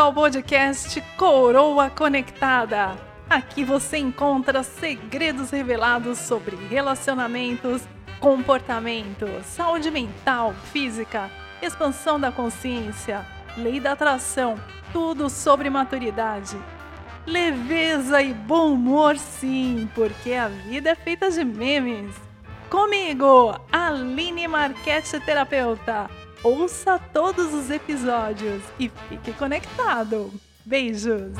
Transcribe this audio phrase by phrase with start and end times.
[0.00, 2.96] ao podcast Coroa Conectada.
[3.28, 7.82] Aqui você encontra segredos revelados sobre relacionamentos,
[8.18, 13.26] comportamento, saúde mental, física, expansão da consciência,
[13.58, 14.58] lei da atração,
[14.90, 16.56] tudo sobre maturidade.
[17.26, 22.16] Leveza e bom humor, sim, porque a vida é feita de memes.
[22.70, 26.08] Comigo, Aline Marquete Terapeuta
[26.42, 30.32] Ouça todos os episódios e fique conectado.
[30.64, 31.32] Beijos!